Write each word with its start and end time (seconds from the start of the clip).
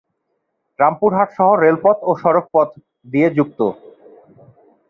রামপুরহাট 0.79 1.29
শহর 1.37 1.55
রেলপথ 1.59 1.97
ও 2.01 2.11
সড়ক 2.21 2.45
পথ 2.53 2.69
দিয়ে 3.07 3.27
যুক্ত। 3.37 3.59